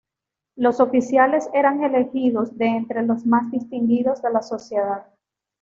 Los 0.55 0.79
oficiales 0.79 1.47
eran 1.53 1.83
elegidos 1.83 2.57
de 2.57 2.65
entre 2.65 3.03
los 3.03 3.23
más 3.27 3.51
distinguidos 3.51 4.19
de 4.23 4.31
la 4.31 4.41
sociedad. 4.41 5.05